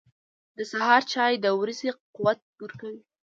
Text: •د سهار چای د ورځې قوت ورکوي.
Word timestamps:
•د 0.57 0.59
سهار 0.71 1.01
چای 1.11 1.33
د 1.39 1.45
ورځې 1.59 1.89
قوت 2.15 2.39
ورکوي. 2.63 3.01